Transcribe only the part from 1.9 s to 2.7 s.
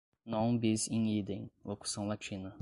latina